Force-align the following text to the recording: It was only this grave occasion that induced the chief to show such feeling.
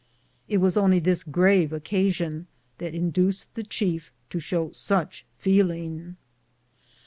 It 0.47 0.57
was 0.57 0.77
only 0.77 0.97
this 0.97 1.23
grave 1.23 1.71
occasion 1.71 2.47
that 2.79 2.95
induced 2.95 3.53
the 3.53 3.61
chief 3.61 4.11
to 4.31 4.39
show 4.39 4.71
such 4.71 5.27
feeling. 5.37 6.15